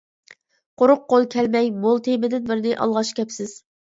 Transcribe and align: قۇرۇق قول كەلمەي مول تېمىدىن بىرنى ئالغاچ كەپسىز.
قۇرۇق 0.81 1.03
قول 1.13 1.27
كەلمەي 1.35 1.69
مول 1.85 2.01
تېمىدىن 2.09 2.47
بىرنى 2.47 2.71
ئالغاچ 2.87 3.15
كەپسىز. 3.21 3.55